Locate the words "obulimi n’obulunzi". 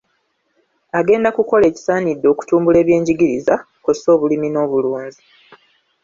4.15-5.21